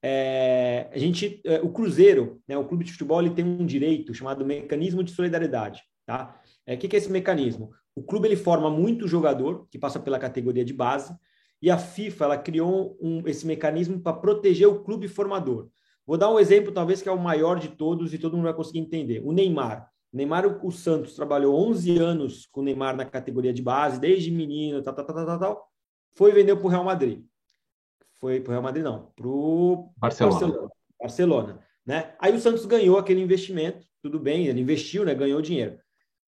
[0.03, 4.13] é, a gente, é, o Cruzeiro, né, o clube de futebol, ele tem um direito
[4.13, 6.39] chamado mecanismo de solidariedade, tá?
[6.67, 7.71] É, o que, que é esse mecanismo?
[7.97, 11.17] O clube ele forma muito jogador que passa pela categoria de base
[11.61, 15.69] e a FIFA ela criou um, esse mecanismo para proteger o clube formador.
[16.07, 18.55] Vou dar um exemplo, talvez que é o maior de todos e todo mundo vai
[18.55, 19.21] conseguir entender.
[19.25, 19.91] O Neymar.
[20.13, 24.31] Neymar, o, o Santos trabalhou 11 anos com o Neymar na categoria de base, desde
[24.31, 25.69] menino, tal, tal, tal, tal, tal.
[26.13, 27.25] Foi e vendeu para o Real Madrid.
[28.19, 30.41] Foi para o Real Madrid, não, para o Barcelona.
[30.41, 30.71] Barcelona.
[31.01, 32.15] Barcelona né?
[32.21, 35.15] Aí o Santos ganhou aquele investimento, tudo bem, ele investiu, né?
[35.15, 35.79] ganhou dinheiro.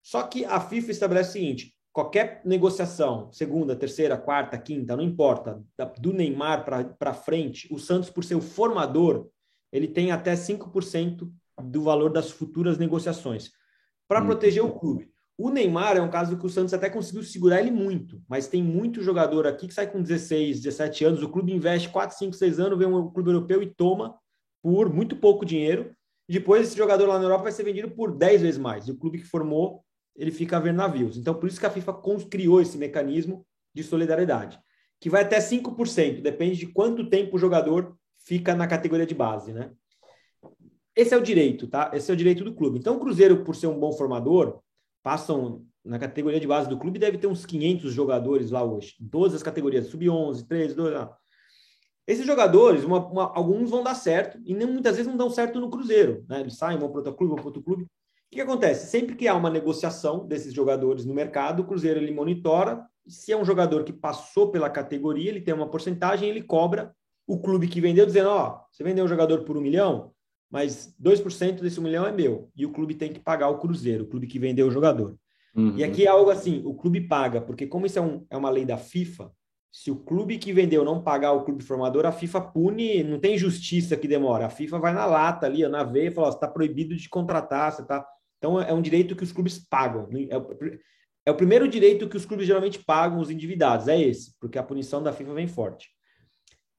[0.01, 5.63] Só que a FIFA estabelece o seguinte: qualquer negociação, segunda, terceira, quarta, quinta, não importa,
[5.99, 6.65] do Neymar
[6.97, 9.29] para frente, o Santos, por ser o formador,
[9.71, 13.51] ele tem até 5% do valor das futuras negociações
[14.11, 14.25] para hum.
[14.25, 15.09] proteger o clube.
[15.37, 18.61] O Neymar é um caso que o Santos até conseguiu segurar ele muito, mas tem
[18.61, 22.59] muito jogador aqui que sai com 16, 17 anos, o clube investe 4, 5, 6
[22.59, 24.19] anos, vem um clube europeu e toma
[24.61, 25.95] por muito pouco dinheiro.
[26.27, 28.85] Depois esse jogador lá na Europa vai ser vendido por 10 vezes mais.
[28.85, 29.81] E o clube que formou,
[30.13, 31.15] ele fica a ver navios.
[31.15, 31.95] Então, por isso que a FIFA
[32.29, 34.59] criou esse mecanismo de solidariedade,
[34.99, 37.95] que vai até 5%, depende de quanto tempo o jogador
[38.25, 39.71] fica na categoria de base, né?
[40.95, 41.91] Esse é o direito, tá?
[41.93, 42.77] Esse é o direito do clube.
[42.77, 44.59] Então, o Cruzeiro, por ser um bom formador,
[45.01, 49.07] passam na categoria de base do clube, deve ter uns 500 jogadores lá hoje, em
[49.07, 51.09] todas as categorias, sub-11, 13, 12.
[52.05, 55.59] Esses jogadores, uma, uma, alguns vão dar certo, e nem, muitas vezes não dão certo
[55.59, 56.41] no Cruzeiro, né?
[56.41, 57.83] Eles saem, vão para outro clube, vão para outro clube.
[57.83, 57.87] O
[58.29, 58.89] que, que acontece?
[58.89, 63.37] Sempre que há uma negociação desses jogadores no mercado, o Cruzeiro ele monitora, se é
[63.37, 66.95] um jogador que passou pela categoria, ele tem uma porcentagem, ele cobra
[67.27, 70.11] o clube que vendeu, dizendo: Ó, oh, você vendeu um jogador por um milhão,
[70.51, 72.51] mas 2% desse um milhão é meu.
[72.55, 75.15] E o clube tem que pagar o Cruzeiro, o clube que vendeu o jogador.
[75.55, 75.77] Uhum.
[75.77, 78.49] E aqui é algo assim: o clube paga, porque como isso é, um, é uma
[78.49, 79.31] lei da FIFA,
[79.71, 83.37] se o clube que vendeu não pagar o clube formador, a FIFA pune, não tem
[83.37, 84.45] justiça que demora.
[84.45, 87.85] A FIFA vai na lata ali, na veia, e fala: está proibido de contratar, você
[87.85, 88.05] tá.
[88.37, 90.09] Então é um direito que os clubes pagam.
[90.29, 90.47] É o,
[91.25, 94.63] é o primeiro direito que os clubes geralmente pagam os endividados, é esse, porque a
[94.63, 95.87] punição da FIFA vem forte.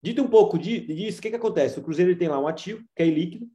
[0.03, 1.79] Dito um pouco disso, o que, que acontece?
[1.79, 3.47] O Cruzeiro tem lá um ativo, que é ilíquido,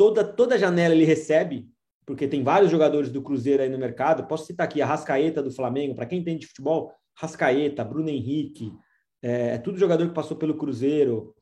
[0.00, 1.68] toda, toda janela ele recebe,
[2.06, 4.26] porque tem vários jogadores do Cruzeiro aí no mercado.
[4.26, 8.72] Posso citar aqui a Rascaeta do Flamengo, para quem entende de futebol, Rascaeta, Bruno Henrique,
[9.22, 11.34] é, é, tudo jogador que passou pelo Cruzeiro.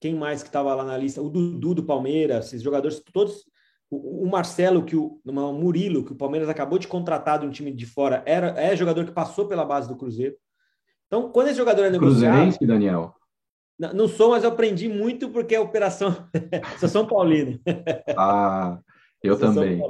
[0.00, 1.22] Quem mais que estava lá na lista?
[1.22, 3.44] O Dudu do Palmeiras, esses jogadores todos.
[3.88, 7.50] O, o Marcelo, que o, o Murilo, que o Palmeiras acabou de contratar de um
[7.50, 10.34] time de fora, era, é jogador que passou pela base do Cruzeiro.
[11.06, 12.32] Então, quando esse jogador é negociado...
[12.32, 13.14] Cruzeirense, Daniel?
[13.94, 16.28] Não sou, mas eu aprendi muito porque a operação.
[16.78, 17.58] sou São Paulino.
[18.16, 18.78] Ah,
[19.22, 19.82] eu sou também.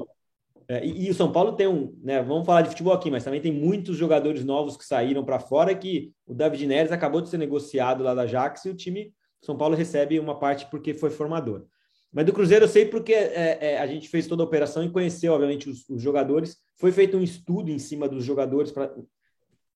[0.69, 2.23] É, e, e, o São Paulo tem um, né?
[2.23, 5.75] Vamos falar de futebol aqui, mas também tem muitos jogadores novos que saíram para fora
[5.75, 9.57] que o David Neres acabou de ser negociado lá da Ajax e o time São
[9.57, 11.67] Paulo recebe uma parte porque foi formador.
[12.13, 14.91] Mas do Cruzeiro eu sei porque é, é, a gente fez toda a operação e
[14.91, 16.59] conheceu, obviamente, os, os jogadores.
[16.77, 18.95] Foi feito um estudo em cima dos jogadores para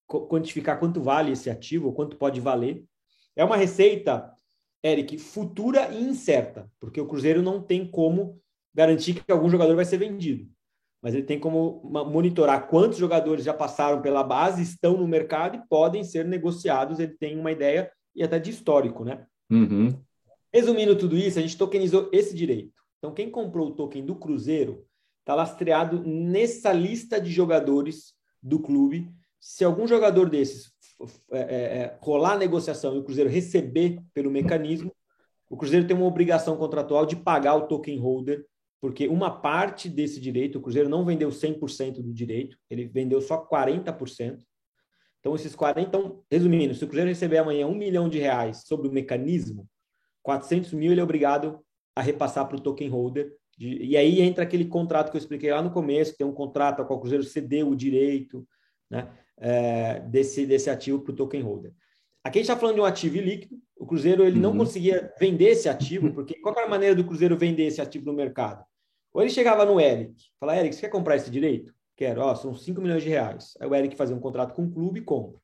[0.07, 2.85] quantificar quanto vale esse ativo, quanto pode valer.
[3.37, 4.33] É uma receita,
[4.83, 8.40] Eric, futura e incerta, porque o Cruzeiro não tem como
[8.75, 10.49] garantir que algum jogador vai ser vendido.
[11.03, 15.68] Mas ele tem como monitorar quantos jogadores já passaram pela base, estão no mercado e
[15.68, 16.99] podem ser negociados.
[16.99, 19.25] Ele tem uma ideia e até de histórico, né?
[19.51, 19.94] Uhum.
[20.53, 22.72] Resumindo tudo isso, a gente tokenizou esse direito.
[22.99, 24.85] Então, quem comprou o token do Cruzeiro
[25.20, 29.12] está lastreado nessa lista de jogadores do clube.
[29.49, 30.73] Se algum jogador desses
[31.31, 34.93] é, é, é, rolar a negociação e o Cruzeiro receber pelo mecanismo,
[35.49, 38.45] o Cruzeiro tem uma obrigação contratual de pagar o token holder,
[38.81, 43.47] porque uma parte desse direito, o Cruzeiro não vendeu 100% do direito, ele vendeu só
[43.47, 44.43] 40%.
[45.21, 48.89] Então, esses 40%, então, resumindo, se o Cruzeiro receber amanhã um milhão de reais sobre
[48.89, 49.71] o mecanismo,
[50.25, 53.33] 400 mil ele é obrigado a repassar para o token holder.
[53.57, 56.81] De, e aí entra aquele contrato que eu expliquei lá no começo, tem um contrato
[56.81, 58.45] ao qual o Cruzeiro cedeu o direito,
[58.91, 59.09] né?
[59.38, 61.72] É, desse, desse ativo para o token holder.
[62.25, 63.57] Aqui a gente está falando de um ativo líquido.
[63.77, 64.42] O Cruzeiro ele uhum.
[64.42, 68.07] não conseguia vender esse ativo, porque qual era a maneira do Cruzeiro vender esse ativo
[68.07, 68.64] no mercado?
[69.12, 71.75] Ou ele chegava no Eric, falava, Eric, você quer comprar esse direito?
[71.96, 73.57] Quero, ó, são 5 milhões de reais.
[73.61, 75.40] Aí o Eric fazia um contrato com o clube e compra.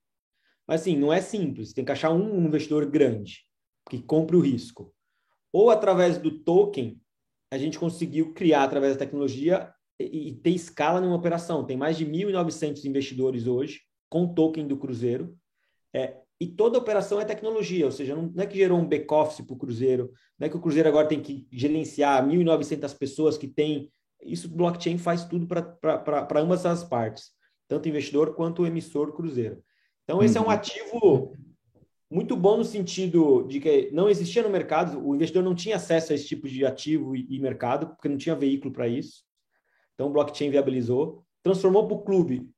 [0.66, 3.46] Mas assim, não é simples, tem que achar um investidor grande
[3.88, 4.94] que compre o risco.
[5.52, 7.00] Ou através do token,
[7.50, 9.72] a gente conseguiu criar, através da tecnologia,
[10.04, 11.64] e, ter escala numa operação.
[11.64, 15.36] Tem mais de 1.900 investidores hoje com token do Cruzeiro.
[15.94, 19.54] É, e toda operação é tecnologia, ou seja, não, é que gerou um back-office para
[19.54, 23.92] o Cruzeiro, não é que o Cruzeiro agora tem que gerenciar 1.900 pessoas que tem.
[24.20, 27.30] Isso blockchain faz tudo para ambas as partes,
[27.68, 29.62] tanto o investidor quanto o emissor Cruzeiro.
[30.02, 30.50] Então, esse é um uhum.
[30.50, 31.32] ativo
[32.12, 36.12] muito bom no sentido de que não existia no mercado, o investidor não tinha acesso
[36.12, 39.22] a esse tipo de ativo e, e mercado, porque não tinha veículo para isso.
[39.94, 42.48] Então, o blockchain viabilizou, transformou para o clube,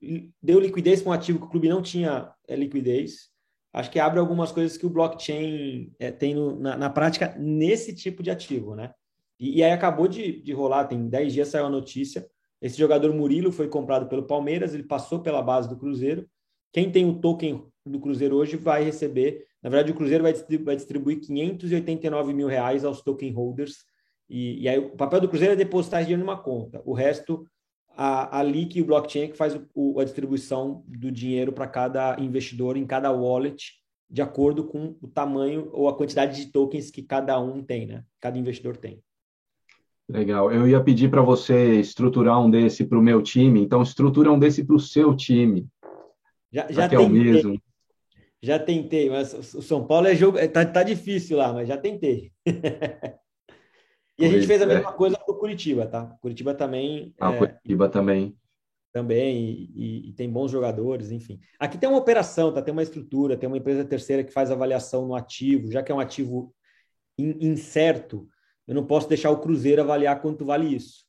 [0.42, 3.30] deu liquidez para um ativo que o clube não tinha é, liquidez.
[3.72, 7.94] Acho que abre algumas coisas que o blockchain é, tem no, na, na, prática nesse
[7.94, 8.92] tipo de ativo, né?
[9.40, 12.28] E, e aí acabou de, de rolar, tem 10 dias saiu a notícia.
[12.62, 16.28] Esse jogador Murilo foi comprado pelo Palmeiras, ele passou pela base do Cruzeiro.
[16.72, 19.46] Quem tem o token do Cruzeiro hoje vai receber.
[19.62, 23.84] Na verdade, o Cruzeiro vai distribuir, vai distribuir 589 mil reais aos token holders.
[24.28, 26.82] E, e, aí o papel do Cruzeiro é depositar dinheiro numa conta.
[26.84, 27.46] O resto,
[27.96, 31.52] a, a LIC e o blockchain é que faz o, o, a distribuição do dinheiro
[31.52, 33.72] para cada investidor em cada wallet,
[34.08, 38.04] de acordo com o tamanho ou a quantidade de tokens que cada um tem, né?
[38.20, 39.02] Cada investidor tem.
[40.08, 40.52] Legal.
[40.52, 44.38] Eu ia pedir para você estruturar um desse para o meu time, então estrutura um
[44.38, 45.66] desse para o seu time.
[46.52, 47.04] Já, já tentei.
[47.04, 47.62] É o mesmo.
[48.42, 50.36] Já tentei, mas o São Paulo é jogo.
[50.48, 52.30] Tá, tá difícil lá, mas já tentei.
[54.18, 54.92] e a gente fez a mesma é.
[54.92, 56.06] coisa com o Curitiba, tá?
[56.20, 57.14] Curitiba também.
[57.20, 58.36] Ah, é, Curitiba também.
[58.92, 61.40] Também, e, e, e, tem bons jogadores, enfim.
[61.58, 62.62] Aqui tem uma operação, tá?
[62.62, 65.94] Tem uma estrutura, tem uma empresa terceira que faz avaliação no ativo, já que é
[65.94, 66.54] um ativo
[67.18, 68.28] in, incerto,
[68.66, 71.04] eu não posso deixar o Cruzeiro avaliar quanto vale isso.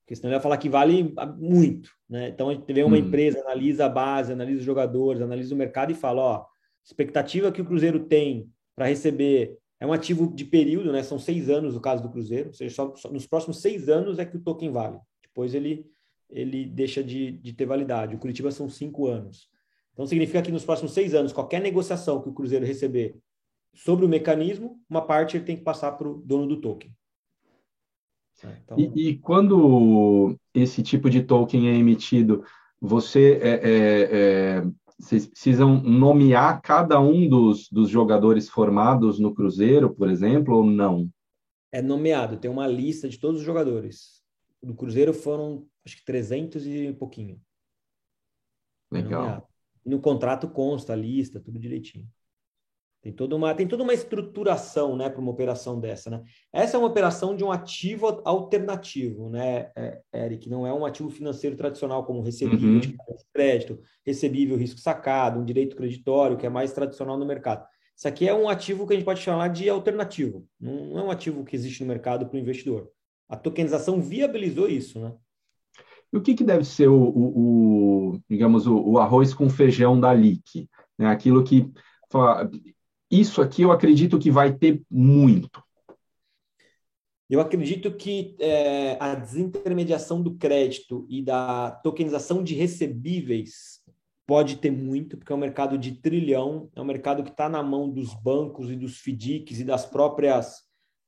[0.00, 1.90] Porque senão ele vai falar que vale muito.
[2.08, 2.28] Né?
[2.28, 3.00] Então, a gente vê uma hum.
[3.00, 6.46] empresa, analisa a base, analisa os jogadores, analisa o mercado e fala, ó,
[6.84, 11.02] expectativa que o Cruzeiro tem para receber é um ativo de período, né?
[11.02, 14.16] São seis anos no caso do Cruzeiro, ou seja, só, só, nos próximos seis anos
[14.20, 15.00] é que o token vale.
[15.20, 15.84] Depois ele,
[16.30, 18.14] ele deixa de, de ter validade.
[18.14, 19.48] O Curitiba são cinco anos.
[19.92, 23.16] Então significa que nos próximos seis anos, qualquer negociação que o Cruzeiro receber
[23.74, 26.94] sobre o mecanismo, uma parte ele tem que passar para o dono do token.
[28.62, 28.78] Então...
[28.78, 32.44] E, e, quando esse tipo de token é emitido,
[32.80, 34.64] você é, é, é,
[35.02, 41.10] vocês precisam nomear cada um dos, dos jogadores formados no Cruzeiro, por exemplo, ou não?
[41.72, 44.22] É nomeado, tem uma lista de todos os jogadores.
[44.62, 47.40] Do Cruzeiro foram, acho que 300 e pouquinho.
[48.90, 49.26] Legal.
[49.26, 49.52] É
[49.84, 52.08] no contrato consta a lista, tudo direitinho.
[53.02, 56.08] Tem toda uma, tem toda uma estruturação né, para uma operação dessa.
[56.08, 56.22] Né?
[56.52, 60.48] Essa é uma operação de um ativo alternativo, né, é, Eric?
[60.48, 62.78] Não é um ativo financeiro tradicional, como recebível uhum.
[62.78, 62.96] de
[63.34, 67.66] crédito, recebível risco sacado, um direito creditório, que é mais tradicional no mercado.
[67.96, 70.46] Isso aqui é um ativo que a gente pode chamar de alternativo.
[70.60, 72.88] Não é um ativo que existe no mercado para o investidor.
[73.28, 75.12] A tokenização viabilizou isso, né?
[76.12, 79.98] E o que, que deve ser o, o, o digamos, o, o, arroz com feijão
[79.98, 80.68] da LIC?
[80.98, 81.06] Né?
[81.06, 81.72] Aquilo que
[83.12, 85.62] isso aqui eu acredito que vai ter muito.
[87.28, 93.80] Eu acredito que é, a desintermediação do crédito e da tokenização de recebíveis
[94.26, 97.62] pode ter muito, porque é um mercado de trilhão, é um mercado que está na
[97.62, 100.62] mão dos bancos e dos FDICs e das próprias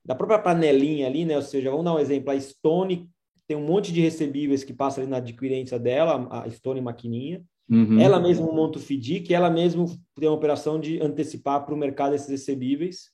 [0.04, 1.36] da própria panelinha ali, né?
[1.36, 3.10] Ou seja, vamos dar um exemplo, a Stone
[3.46, 7.98] tem um monte de recebíveis que passa ali na adquirência dela, a Stone Maquininha, Uhum.
[7.98, 12.14] Ela mesma monta o FDIC, ela mesma tem uma operação de antecipar para o mercado
[12.14, 13.10] esses recebíveis.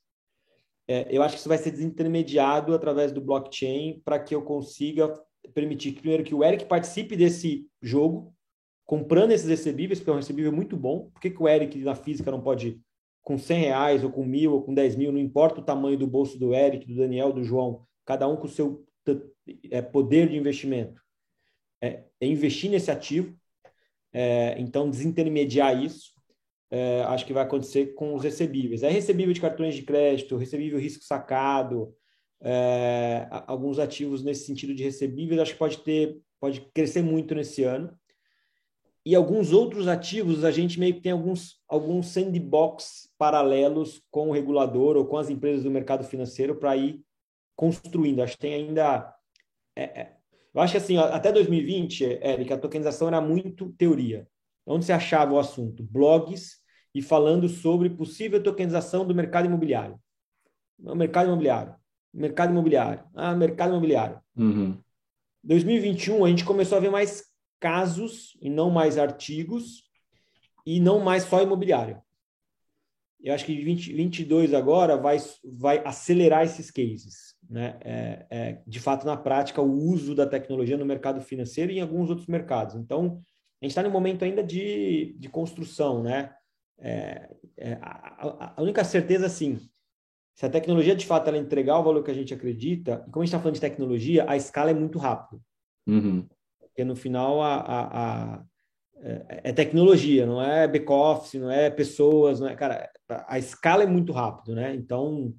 [0.88, 5.14] É, eu acho que isso vai ser desintermediado através do blockchain para que eu consiga
[5.54, 8.34] permitir que, primeiro, que o Eric participe desse jogo,
[8.84, 11.10] comprando esses recebíveis, porque é um recebível muito bom.
[11.10, 12.80] Por que, que o Eric na física não pode,
[13.22, 16.06] com 100 reais, ou com mil, ou com 10 mil, não importa o tamanho do
[16.06, 18.84] bolso do Eric, do Daniel, do João, cada um com o seu
[19.70, 21.00] é, poder de investimento,
[21.80, 23.39] é, é investir nesse ativo
[24.12, 26.12] é, então, desintermediar isso,
[26.70, 28.82] é, acho que vai acontecer com os recebíveis.
[28.82, 31.94] É recebível de cartões de crédito, recebível risco sacado,
[32.42, 37.64] é, alguns ativos nesse sentido de recebíveis, acho que pode ter, pode crescer muito nesse
[37.64, 37.92] ano.
[39.04, 44.32] E alguns outros ativos, a gente meio que tem alguns, alguns sandbox paralelos com o
[44.32, 47.00] regulador ou com as empresas do mercado financeiro para ir
[47.56, 48.22] construindo.
[48.22, 49.14] Acho que tem ainda.
[49.74, 50.19] É, é
[50.54, 54.26] eu acho que assim, até 2020, Érica, a tokenização era muito teoria.
[54.66, 55.82] Onde se achava o assunto?
[55.82, 56.58] Blogs
[56.94, 59.98] e falando sobre possível tokenização do mercado imobiliário.
[60.78, 61.74] O mercado imobiliário.
[62.12, 63.04] Mercado imobiliário.
[63.14, 64.20] Ah, mercado imobiliário.
[64.36, 64.76] Uhum.
[65.42, 67.24] 2021, a gente começou a ver mais
[67.58, 69.84] casos e não mais artigos
[70.66, 72.00] e não mais só imobiliário.
[73.22, 79.04] Eu acho que 2022 agora vai, vai acelerar esses cases né, é, é, de fato,
[79.04, 82.76] na prática, o uso da tecnologia no mercado financeiro e em alguns outros mercados.
[82.76, 83.20] Então,
[83.60, 86.32] a gente está no momento ainda de, de construção, né?
[86.78, 87.28] É,
[87.58, 89.58] é, a, a, única certeza, assim,
[90.34, 93.22] se a tecnologia de fato ela entregar o valor que a gente acredita, e como
[93.22, 95.42] a gente está falando de tecnologia, a escala é muito rápida.
[95.88, 96.26] Uhum.
[96.60, 98.44] Porque no final a, a,
[99.02, 102.90] é, é tecnologia, não é back-office, não é pessoas, não é, cara,
[103.26, 104.74] a escala é muito rápido, né?
[104.74, 105.34] Então,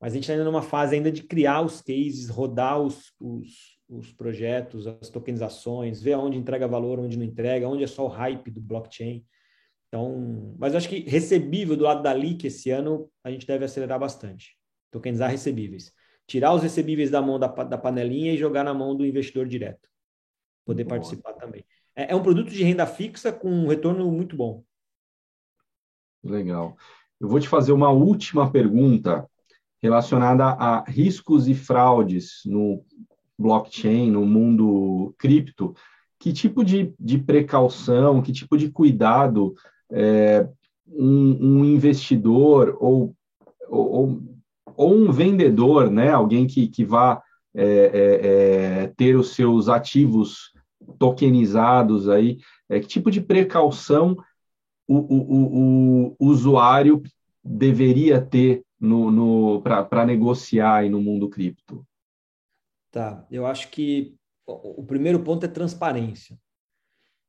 [0.00, 3.78] mas a gente está ainda numa fase ainda de criar os cases, rodar os, os,
[3.88, 8.08] os projetos, as tokenizações, ver onde entrega valor, onde não entrega, onde é só o
[8.08, 9.24] hype do blockchain.
[9.88, 13.64] Então, mas eu acho que recebível do lado da leak esse ano a gente deve
[13.64, 14.56] acelerar bastante.
[14.90, 15.92] Tokenizar recebíveis.
[16.26, 19.88] Tirar os recebíveis da mão da, da panelinha e jogar na mão do investidor direto.
[20.64, 20.98] Poder Boa.
[20.98, 21.64] participar também.
[21.98, 24.62] É, é um produto de renda fixa com um retorno muito bom.
[26.22, 26.76] Legal.
[27.20, 29.28] Eu vou te fazer uma última pergunta
[29.82, 32.84] relacionada a riscos e fraudes no
[33.36, 35.74] blockchain, no mundo cripto.
[36.20, 39.54] Que tipo de, de precaução, que tipo de cuidado
[39.90, 40.48] é,
[40.86, 43.14] um, um, investidor ou,
[43.68, 44.20] ou,
[44.76, 47.20] ou, um vendedor, né, alguém que, que vá
[47.54, 50.52] é, é, é ter os seus ativos
[50.98, 54.16] tokenizados aí, é, que tipo de precaução
[54.86, 57.02] o, o, o, o usuário
[57.44, 61.86] deveria ter no, no, para negociar aí no mundo cripto?
[62.90, 66.38] Tá, eu acho que o primeiro ponto é transparência.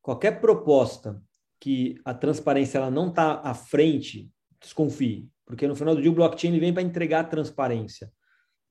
[0.00, 1.22] Qualquer proposta
[1.58, 6.14] que a transparência ela não está à frente, desconfie, porque no final do dia o
[6.14, 8.10] blockchain ele vem para entregar transparência.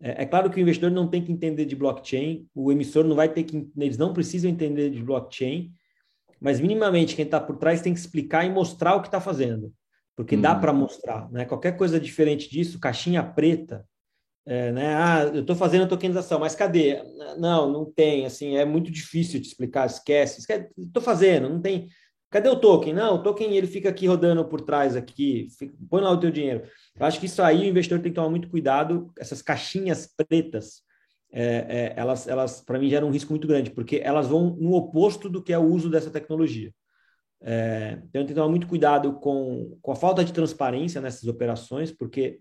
[0.01, 3.15] É, é, claro que o investidor não tem que entender de blockchain, o emissor não
[3.15, 5.73] vai ter que, eles não precisam entender de blockchain,
[6.39, 9.73] mas minimamente quem está por trás tem que explicar e mostrar o que está fazendo,
[10.15, 10.61] porque dá uhum.
[10.61, 11.43] para mostrar, né?
[11.43, 13.85] Qualquer coisa diferente disso, caixinha preta,
[14.45, 14.95] é, né?
[14.95, 17.03] Ah, eu estou fazendo a tokenização, mas cadê?
[17.37, 20.41] Não, não tem, assim, é muito difícil de explicar, esquece.
[20.75, 21.87] Estou fazendo, não tem.
[22.29, 22.93] Cadê o token?
[22.93, 26.29] Não, o token ele fica aqui rodando por trás aqui, fica, põe lá o teu
[26.29, 26.63] dinheiro.
[26.99, 29.11] Eu acho que isso aí o investidor tem que tomar muito cuidado.
[29.17, 30.83] Essas caixinhas pretas,
[31.31, 34.73] é, é, elas, elas para mim geram um risco muito grande, porque elas vão no
[34.73, 36.71] oposto do que é o uso dessa tecnologia.
[37.41, 41.91] É, então tem que tomar muito cuidado com, com a falta de transparência nessas operações,
[41.91, 42.37] porque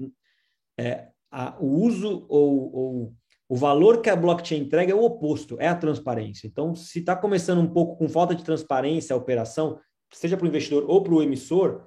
[0.79, 3.15] é, a, o uso ou, ou
[3.49, 6.47] o valor que a blockchain entrega é o oposto, é a transparência.
[6.47, 9.79] Então, se está começando um pouco com falta de transparência a operação,
[10.13, 11.87] seja para o investidor ou para o emissor,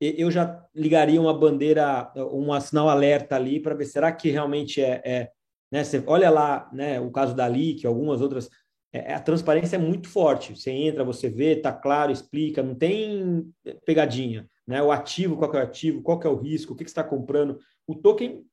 [0.00, 5.00] eu já ligaria uma bandeira, um sinal alerta ali para ver será que realmente é,
[5.04, 5.30] é
[5.72, 5.82] né?
[5.82, 7.00] Você olha lá, né?
[7.00, 8.50] O caso da LIC, algumas outras,
[8.92, 10.54] é, é, a transparência é muito forte.
[10.54, 13.50] Você entra, você vê, tá claro, explica, não tem
[13.86, 14.82] pegadinha, né?
[14.82, 17.02] O ativo, qual é o ativo, qual é o risco, o que, que você está
[17.02, 17.58] comprando.
[17.86, 18.44] O token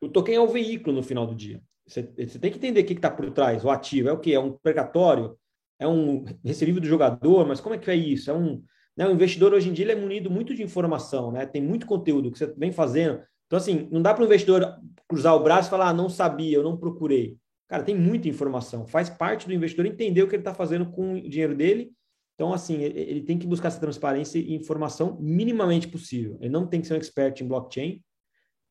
[0.00, 1.60] o token é o veículo no final do dia.
[1.86, 3.64] Você, você tem que entender o que está por trás.
[3.64, 4.34] O ativo é o que?
[4.34, 5.36] É um precatório?
[5.78, 7.46] É um recebível do jogador?
[7.46, 8.30] Mas como é que é isso?
[8.30, 8.62] É um,
[8.96, 11.46] né, o investidor hoje em dia ele é munido muito de informação, né?
[11.46, 13.22] Tem muito conteúdo que você vem fazendo.
[13.46, 14.76] Então, assim, não dá para o investidor
[15.08, 17.38] cruzar o braço e falar, ah, não sabia, eu não procurei.
[17.68, 18.86] Cara, tem muita informação.
[18.86, 21.92] Faz parte do investidor entender o que ele está fazendo com o dinheiro dele.
[22.34, 26.36] Então, assim, ele tem que buscar essa transparência e informação minimamente possível.
[26.40, 28.00] Ele não tem que ser um expert em blockchain,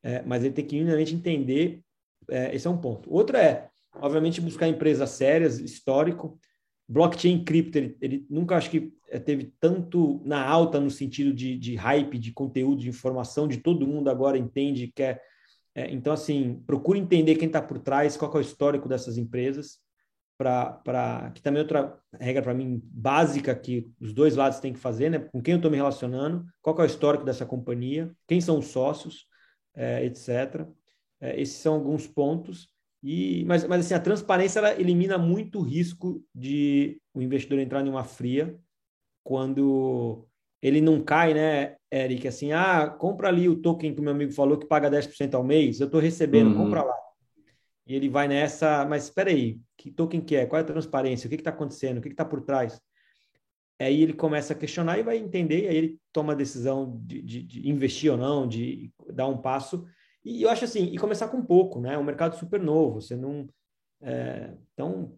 [0.03, 1.81] é, mas ele tem que minimamente entender,
[2.29, 3.11] é, esse é um ponto.
[3.11, 3.69] Outro é,
[4.01, 6.39] obviamente, buscar empresas sérias, histórico.
[6.89, 11.57] Blockchain cripto, ele, ele nunca acho que é, teve tanto na alta no sentido de,
[11.57, 15.19] de hype, de conteúdo, de informação, de todo mundo agora entende que é,
[15.75, 19.79] é então, assim, procure entender quem está por trás, qual é o histórico dessas empresas,
[20.37, 24.79] para que também é outra regra para mim básica que os dois lados têm que
[24.79, 25.19] fazer, né?
[25.19, 28.67] Com quem eu estou me relacionando, qual é o histórico dessa companhia, quem são os
[28.67, 29.25] sócios,
[29.77, 30.67] é, etc.
[31.21, 32.69] É, esses são alguns pontos.
[33.03, 37.85] E, mas, mas assim, a transparência ela elimina muito o risco de o investidor entrar
[37.85, 38.59] em uma fria
[39.23, 40.27] quando
[40.61, 42.27] ele não cai, né, Eric?
[42.27, 45.43] Assim, ah, compra ali o token que o meu amigo falou que paga 10% ao
[45.43, 46.65] mês, eu estou recebendo, uhum.
[46.65, 46.95] compra lá.
[47.85, 50.45] E ele vai nessa, mas espera aí, que token que é?
[50.45, 51.27] Qual é a transparência?
[51.27, 51.99] O que está acontecendo?
[51.99, 52.81] O que está por trás?
[53.79, 57.21] Aí ele começa a questionar e vai entender, e aí ele toma a decisão de,
[57.21, 59.85] de, de, investir ou não, de dar um passo.
[60.25, 61.93] E eu acho assim, e começar com pouco, né?
[61.93, 63.47] É um mercado super novo, você não...
[64.01, 65.13] É, então,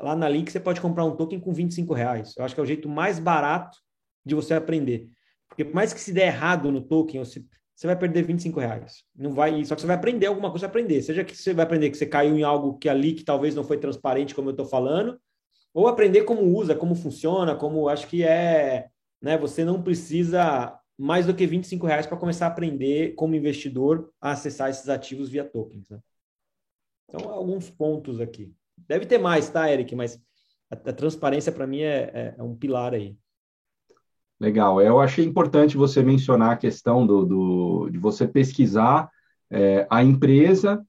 [0.00, 2.34] lá na Link você pode comprar um token com 25 reais.
[2.36, 3.78] Eu acho que é o jeito mais barato
[4.24, 5.08] de você aprender.
[5.48, 7.44] Porque por mais que se der errado no token, você,
[7.74, 9.04] você vai perder 25 reais.
[9.14, 11.02] Não vai, só que você vai aprender alguma coisa aprender.
[11.02, 13.64] Seja que você vai aprender que você caiu em algo que ali que talvez não
[13.64, 15.18] foi transparente, como eu estou falando,
[15.74, 18.88] ou aprender como usa, como funciona, como acho que é,
[19.20, 19.36] né?
[19.36, 24.30] Você não precisa mais do que 25 reais para começar a aprender como investidor a
[24.30, 25.88] acessar esses ativos via tokens.
[25.90, 25.98] Né?
[27.08, 28.54] Então, alguns pontos aqui.
[28.86, 29.94] Deve ter mais, tá, Eric?
[29.96, 30.20] Mas
[30.70, 33.16] a, a transparência para mim é, é, é, um pilar aí.
[34.38, 34.80] Legal.
[34.80, 39.10] Eu achei importante você mencionar a questão do, do de você pesquisar
[39.50, 40.84] é, a empresa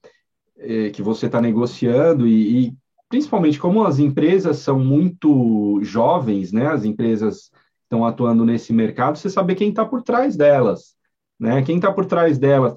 [0.56, 2.76] é, que você está negociando e, e
[3.08, 6.66] principalmente como as empresas são muito jovens, né?
[6.66, 7.50] As empresas
[7.84, 10.94] estão atuando nesse mercado, você saber quem está por trás delas,
[11.38, 11.62] né?
[11.62, 12.74] Quem está por trás delas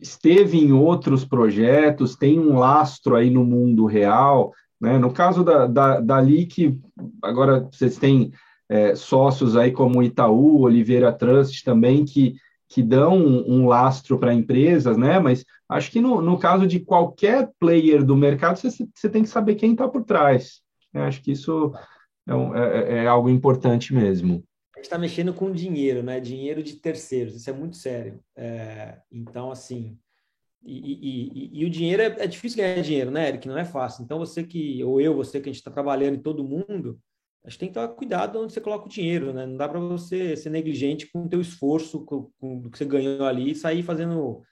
[0.00, 4.98] esteve em outros projetos, tem um lastro aí no mundo real, né?
[4.98, 6.78] No caso da, da, da LIC,
[7.22, 8.32] agora vocês têm
[8.68, 12.34] é, sócios aí como Itaú, Oliveira Trust também, que,
[12.68, 15.18] que dão um, um lastro para empresas, né?
[15.18, 19.28] Mas acho que no, no caso de qualquer player do mercado, você, você tem que
[19.28, 20.60] saber quem está por trás.
[20.92, 21.02] Né?
[21.02, 21.72] Acho que isso
[22.26, 24.44] é, um, é, é, é algo importante mesmo.
[24.74, 26.20] A gente está mexendo com dinheiro, né?
[26.20, 28.20] Dinheiro de terceiros, isso é muito sério.
[28.36, 29.98] É, então, assim,
[30.62, 33.46] e, e, e, e, o dinheiro é, é, difícil ganhar dinheiro, né, Eric?
[33.46, 34.02] Não é fácil.
[34.02, 37.00] Então, você que, ou eu, você que a gente está trabalhando em todo mundo,
[37.44, 39.46] a gente tem que tomar cuidado onde você coloca o dinheiro, né?
[39.46, 42.84] Não dá para você ser negligente com o teu esforço, com, com o que você
[42.84, 44.42] ganhou ali e sair fazendo.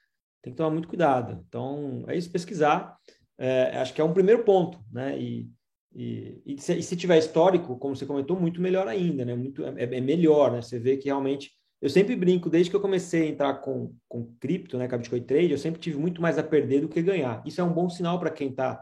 [0.45, 1.43] Tem que tomar muito cuidado.
[1.49, 2.95] Então, é isso, pesquisar.
[3.35, 5.19] É, acho que é um primeiro ponto, né?
[5.19, 5.49] E,
[5.91, 9.33] e, e, se, e, se, tiver histórico, como você comentou, muito melhor ainda, né?
[9.33, 10.61] Muito, é, é melhor, né?
[10.61, 11.49] Você vê que realmente
[11.81, 14.97] eu sempre brinco, desde que eu comecei a entrar com, com cripto, né, com a
[14.99, 17.41] Bitcoin Trade, eu sempre tive muito mais a perder do que ganhar.
[17.43, 18.79] Isso é um bom sinal para quem está,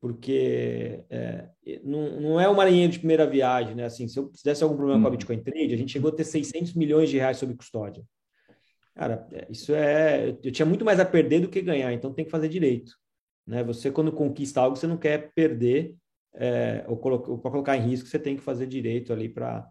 [0.00, 1.48] porque é,
[1.84, 3.84] não, não é um marinheiro de primeira viagem, né?
[3.84, 5.02] Assim, se eu desse algum problema hum.
[5.02, 5.16] com a uhum.
[5.18, 8.02] Bitcoin Trade, a gente chegou a ter 600 milhões de reais sob custódia.
[8.94, 10.36] Cara, é, isso é.
[10.42, 12.92] Eu tinha muito mais a perder do que ganhar, então tem que fazer direito.
[13.46, 13.64] Né?
[13.64, 15.94] Você, quando conquista algo, você não quer perder
[16.34, 19.68] é, ou, ou para colocar em risco, você tem que fazer direito ali para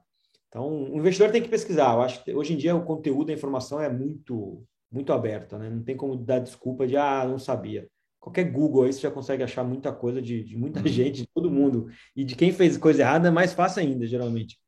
[0.52, 1.94] então, o investidor tem que pesquisar.
[1.94, 4.62] Eu acho que hoje em dia o conteúdo, a informação é muito,
[4.92, 5.70] muito aberta, né?
[5.70, 7.88] Não tem como dar desculpa de, ah, não sabia.
[8.20, 10.88] Qualquer Google aí você já consegue achar muita coisa de, de muita uhum.
[10.88, 11.88] gente, de todo mundo.
[12.14, 14.60] E de quem fez coisa errada é mais fácil ainda, geralmente.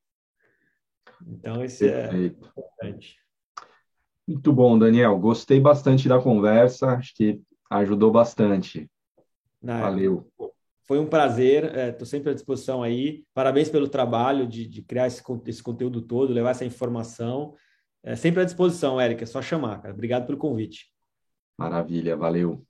[1.28, 3.18] Então, isso é importante.
[4.28, 5.18] Muito bom, Daniel.
[5.20, 6.88] Gostei bastante da conversa.
[6.92, 8.90] Acho que ajudou bastante.
[9.62, 10.28] Valeu.
[10.86, 13.24] Foi um prazer, estou é, sempre à disposição aí.
[13.34, 17.54] Parabéns pelo trabalho de, de criar esse, esse, conteúdo todo, levar essa informação.
[18.04, 19.94] É sempre à disposição, Érica, é só chamar, cara.
[19.94, 20.92] Obrigado pelo convite.
[21.58, 22.66] Maravilha, valeu.